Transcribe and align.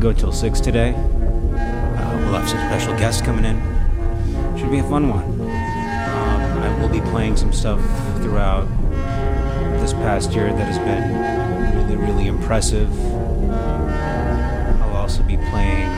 to 0.00 0.02
go 0.02 0.12
till 0.12 0.32
6 0.32 0.60
today. 0.60 0.90
Uh, 0.90 2.18
we'll 2.18 2.34
have 2.34 2.48
some 2.48 2.58
special 2.58 2.94
guests 2.94 3.20
coming 3.20 3.44
in. 3.44 3.56
Should 4.56 4.70
be 4.70 4.78
a 4.78 4.82
fun 4.84 5.08
one. 5.08 5.24
Um, 5.24 6.58
I 6.62 6.80
will 6.80 6.88
be 6.88 7.00
playing 7.10 7.36
some 7.36 7.52
stuff 7.52 7.80
throughout 8.22 8.68
this 9.80 9.92
past 9.92 10.32
year 10.32 10.52
that 10.52 10.72
has 10.72 10.78
been 10.78 11.76
really, 11.76 11.96
really 11.96 12.26
impressive. 12.28 12.90
I'll 14.82 14.96
also 14.96 15.22
be 15.22 15.36
playing 15.36 15.88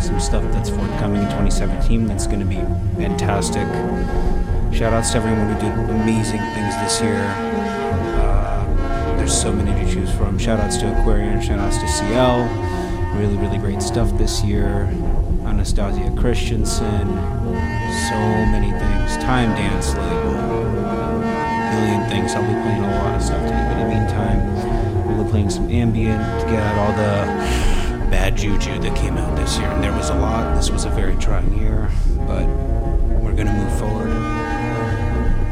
some 0.00 0.18
stuff 0.20 0.44
that's 0.52 0.70
forthcoming 0.70 1.22
in 1.22 1.28
2017 1.28 2.06
that's 2.06 2.26
going 2.26 2.40
to 2.40 2.46
be 2.46 2.60
fantastic. 3.02 3.66
Shout 4.72 4.92
outs 4.92 5.10
to 5.12 5.18
everyone 5.18 5.52
who 5.52 5.60
did 5.60 5.72
amazing 5.90 6.40
things 6.40 6.74
this 6.76 7.00
year. 7.00 7.22
Uh, 8.16 9.16
there's 9.16 9.38
so 9.38 9.52
many 9.52 9.72
to 9.84 9.92
choose 9.92 10.10
from. 10.12 10.38
Shout 10.38 10.58
outs 10.60 10.78
to 10.78 11.00
Aquarian, 11.00 11.40
shout 11.40 11.58
outs 11.58 11.78
to 11.78 11.88
CL. 11.88 12.73
Really, 13.16 13.36
really 13.36 13.58
great 13.58 13.82
stuff 13.82 14.16
this 14.18 14.42
year. 14.42 14.88
Anastasia 15.46 16.10
Kristensen. 16.10 17.06
So 18.08 18.18
many 18.52 18.70
things. 18.70 19.24
Timedance 19.24 19.96
Label 19.96 20.54
million 21.74 22.08
things. 22.08 22.34
I'll 22.34 22.42
be 22.42 22.60
playing 22.62 22.84
a 22.84 22.98
lot 22.98 23.16
of 23.16 23.22
stuff 23.22 23.42
today, 23.42 23.64
but 23.68 23.78
in 23.78 23.88
the 23.88 23.94
meantime, 23.94 25.06
we'll 25.06 25.24
be 25.24 25.30
playing 25.30 25.50
some 25.50 25.70
ambient 25.70 26.22
to 26.40 26.46
get 26.46 26.62
out 26.62 26.76
all 26.78 26.92
the 26.92 28.10
bad 28.10 28.36
juju 28.36 28.78
that 28.80 28.96
came 28.96 29.16
out 29.16 29.36
this 29.36 29.58
year. 29.58 29.68
And 29.68 29.82
there 29.82 29.92
was 29.92 30.10
a 30.10 30.14
lot. 30.14 30.54
This 30.56 30.70
was 30.70 30.84
a 30.84 30.90
very 30.90 31.16
trying 31.16 31.56
year, 31.58 31.90
but 32.26 32.46
we're 33.22 33.34
gonna 33.34 33.52
move 33.52 33.78
forward. 33.78 34.12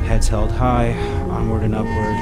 Heads 0.06 0.29
held 0.29 0.53
high, 0.53 0.93
onward 1.29 1.62
and 1.62 1.75
upward. 1.75 2.17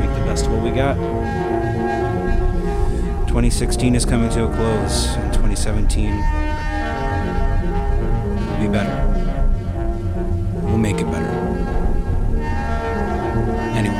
Make 0.00 0.14
the 0.18 0.24
best 0.24 0.46
of 0.46 0.52
what 0.52 0.62
we 0.62 0.70
got. 0.70 0.96
2016 3.30 3.94
is 3.94 4.04
coming 4.04 4.28
to 4.30 4.44
a 4.44 4.54
close, 4.54 5.06
and 5.16 5.32
2017 5.32 6.10
will 8.50 8.60
be 8.60 8.68
better 8.68 9.10
we'll 10.70 10.78
make 10.78 11.00
it 11.00 11.10
better. 11.10 11.26
Anyway, 13.76 13.94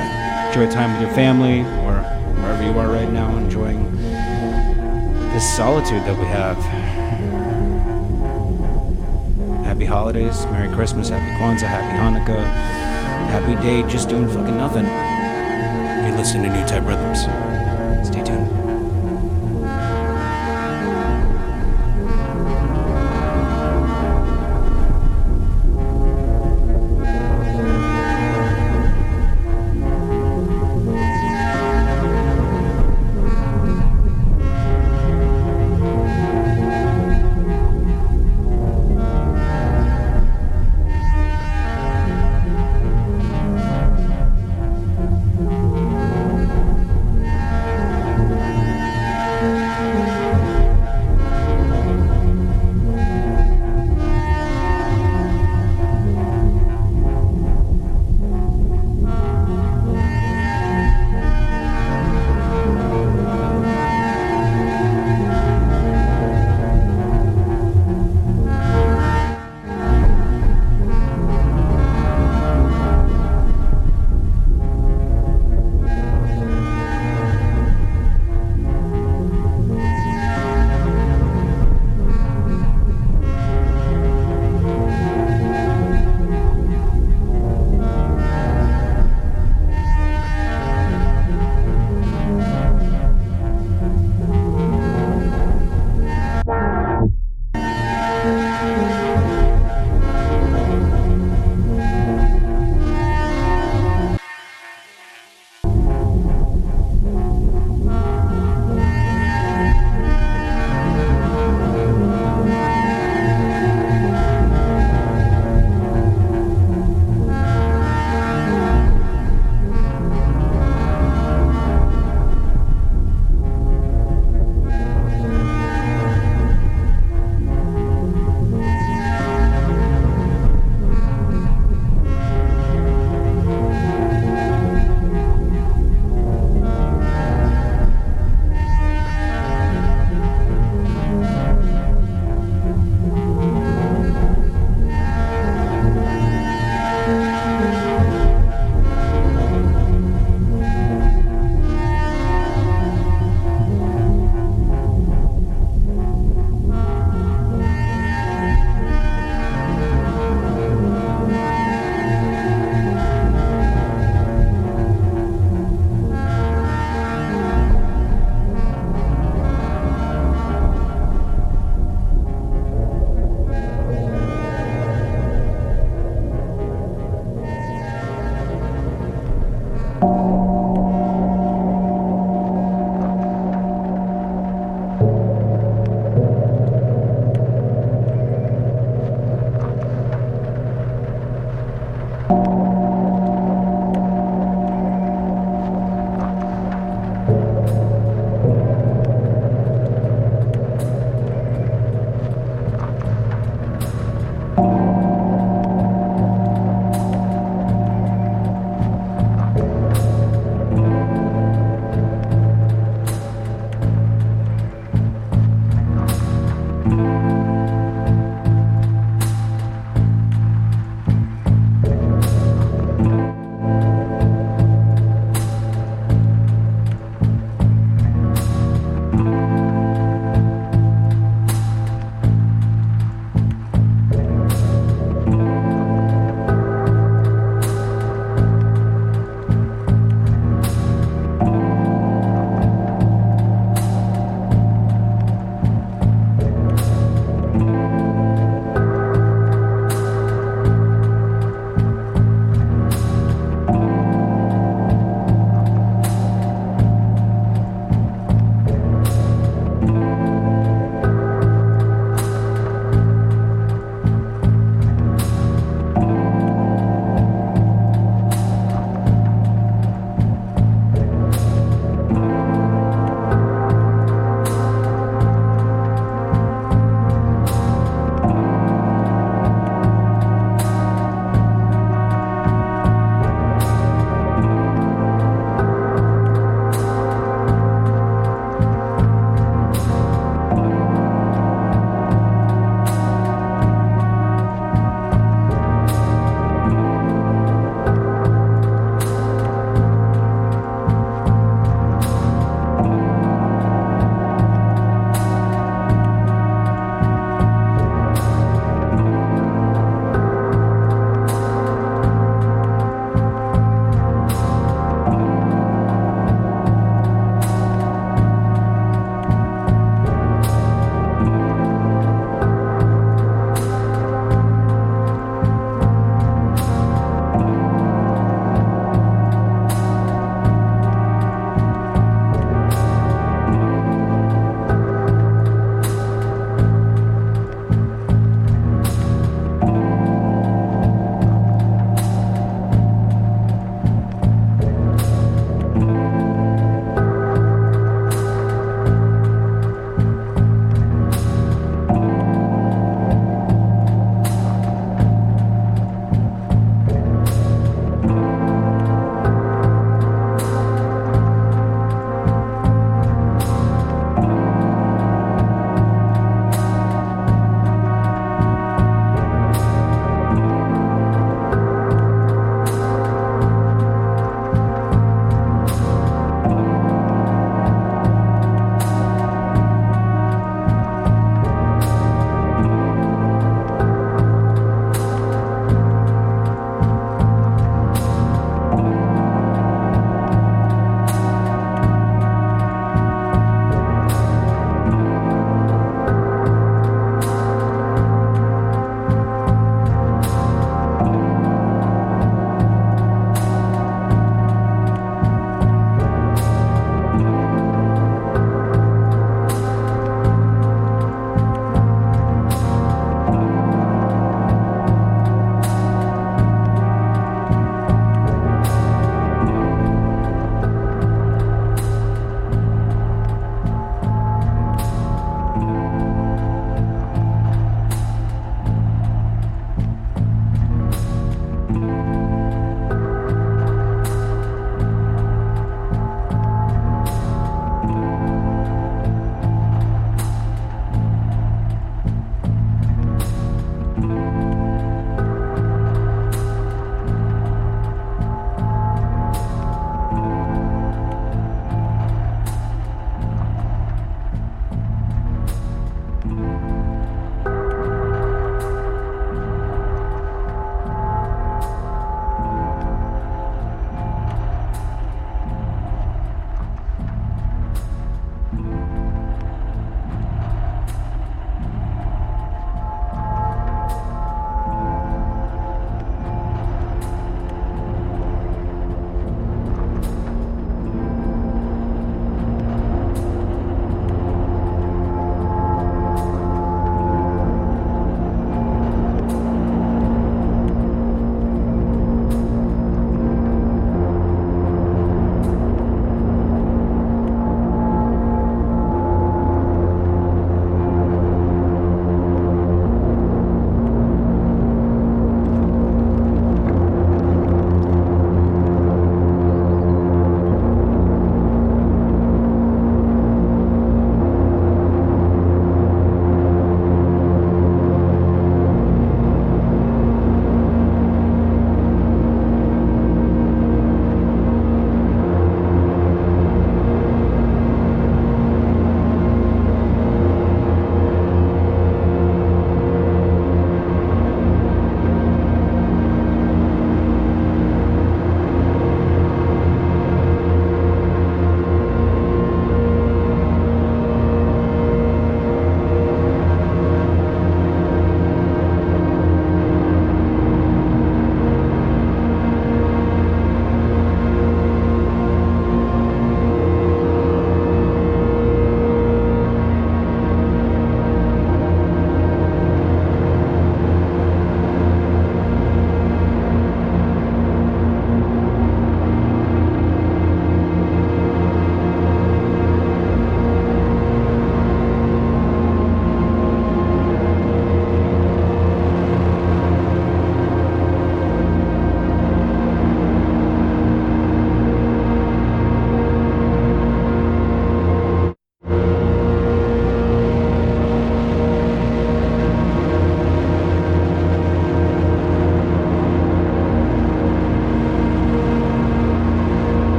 enjoy 0.49 0.71
time 0.73 0.93
with 0.93 1.03
your 1.03 1.15
family 1.15 1.61
or 1.61 2.01
wherever 2.41 2.63
you 2.63 2.79
are 2.79 2.89
right 2.89 3.11
now, 3.11 3.37
enjoying 3.37 3.91
this 5.33 5.57
solitude 5.57 6.03
that 6.05 6.17
we 6.19 6.25
have. 6.27 6.57
Happy 9.65 9.85
holidays, 9.85 10.45
Merry 10.47 10.73
Christmas, 10.75 11.09
Happy 11.09 11.31
Kwanzaa, 11.41 11.67
Happy 11.67 11.97
Hanukkah, 11.99 12.45
Happy 13.31 13.61
Day, 13.63 13.89
just 13.89 14.09
doing 14.09 14.29
fucking 14.29 14.57
nothing. 14.57 14.85
You 16.07 16.17
listen 16.17 16.43
to 16.43 16.49
Newtype 16.49 16.87
Rhythms. 16.87 17.21
Stay 18.09 18.25
tuned. 18.25 18.50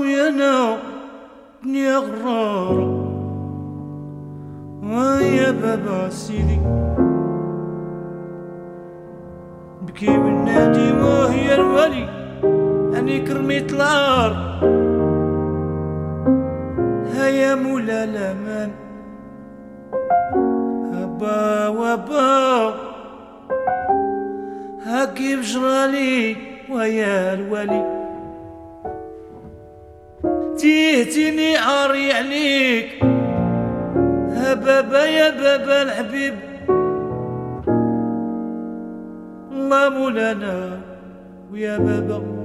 وينا 0.00 0.30
ناو 0.30 0.76
دنيا 1.64 1.98
غرارة 1.98 2.88
ويا 4.82 5.50
بابا 5.50 6.08
سيدي 6.08 6.60
بكي 9.82 10.06
بالنادي 10.06 10.92
وهي 10.92 11.54
الولي 11.54 12.08
أني 12.98 13.20
كرميت 13.20 13.72
الأرض 13.72 14.36
هيا 17.14 17.54
مولا 17.54 18.04
الأمان. 18.04 18.70
هبا 20.92 21.68
وبا 21.68 22.74
هاكي 24.86 25.36
بجرالي 25.36 26.36
ويا 26.70 27.34
الولي 27.34 27.95
تيهتني 30.56 31.56
عاري 31.56 32.12
عليك. 32.12 32.88
ها 34.36 34.54
بابا 34.54 35.04
يا 35.04 35.30
بابا 35.30 35.82
الحبيب. 35.82 36.34
الله 39.52 39.88
مولانا 39.88 40.80
ويا 41.52 41.78
بابا. 41.78 42.35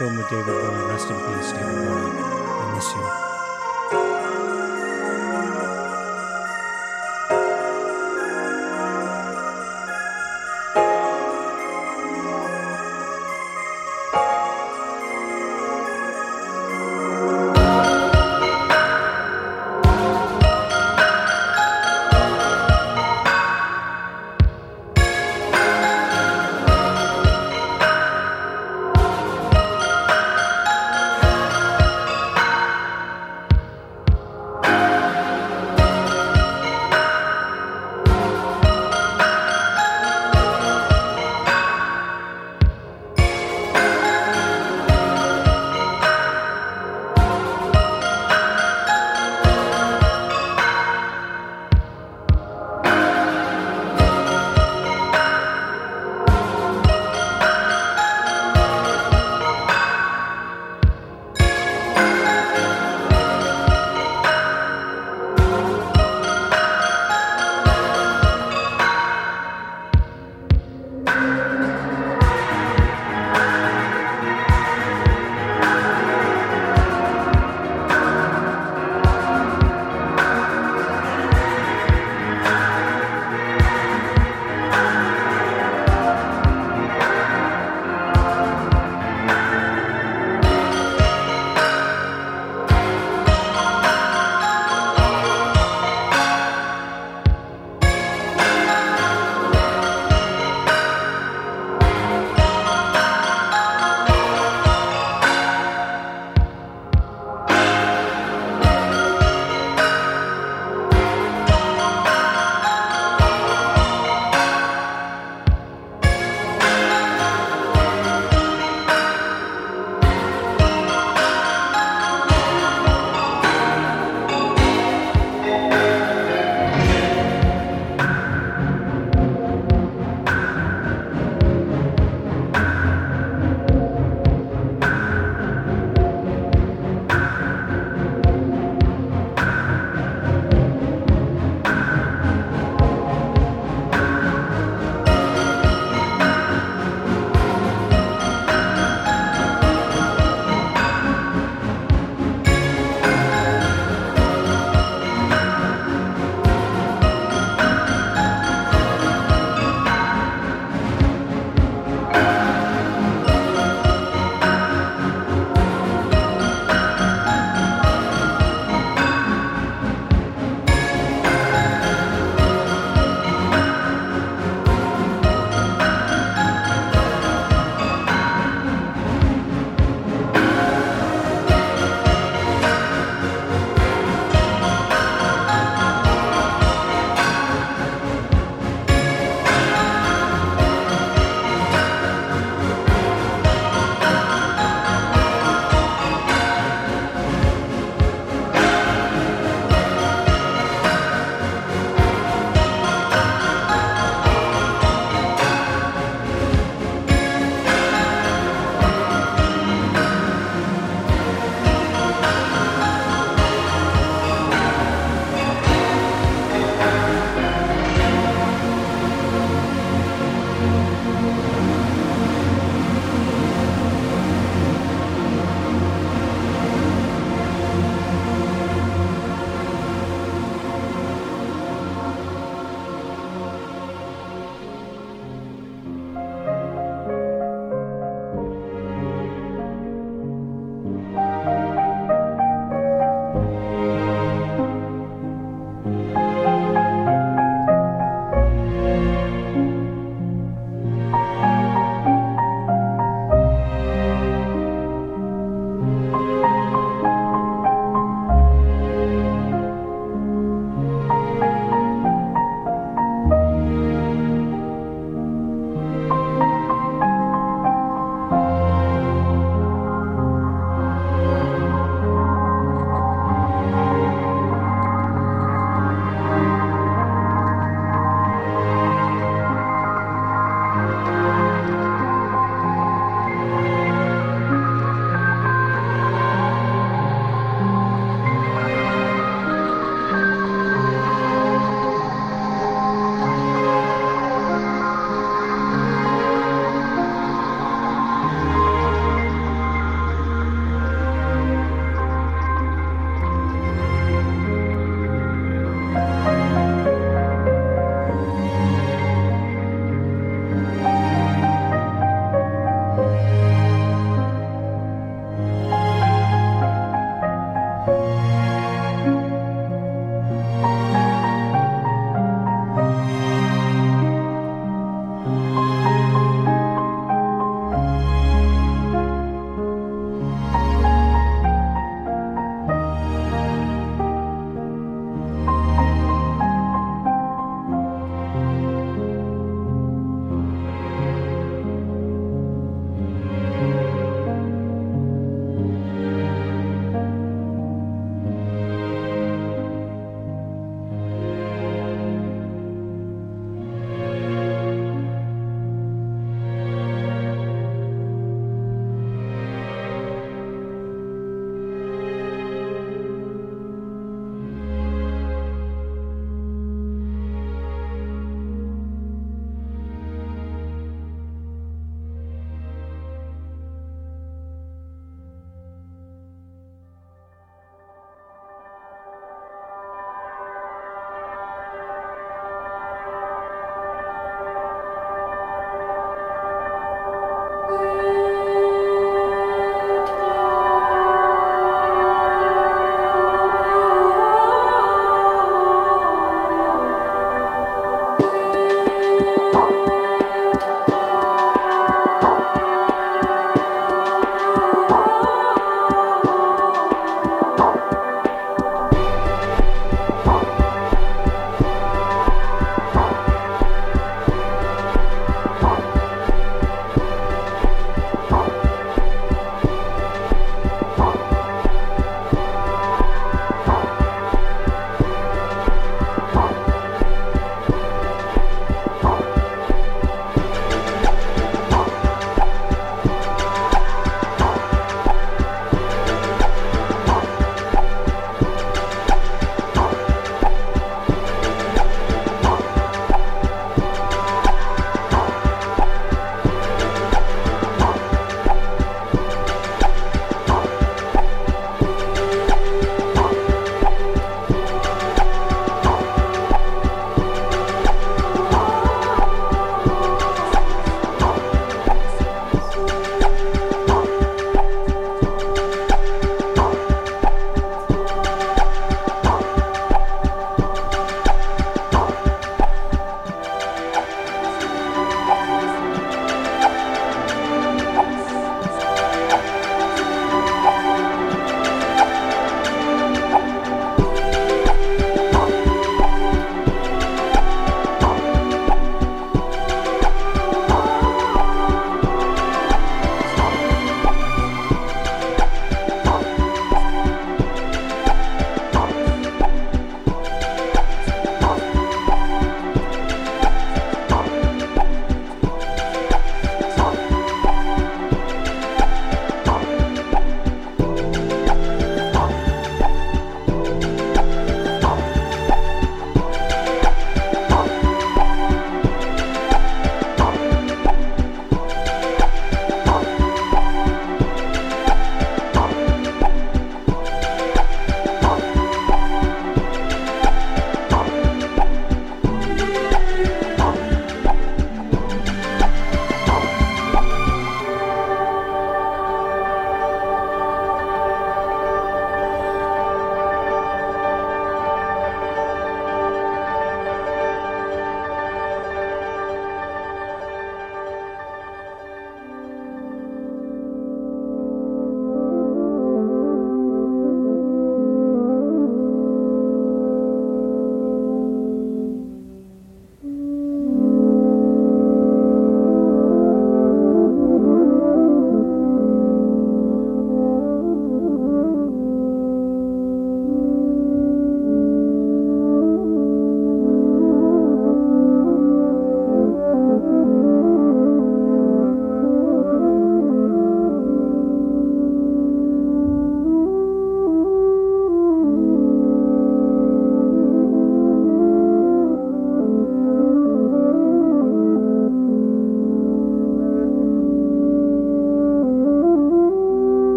Film 0.00 0.16
with 0.16 0.30
David 0.30 0.46
Bowie. 0.46 0.88
Rest 0.88 1.10
in 1.10 1.16
peace, 1.28 1.52
David 1.52 1.69